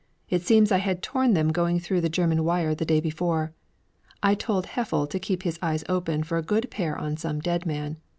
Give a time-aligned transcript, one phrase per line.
[0.31, 3.53] It seems I had torn them going through the German wire the day before.
[4.23, 7.67] I told Haeffle to keep his eyes open for a good pair on some dead
[7.67, 7.97] man.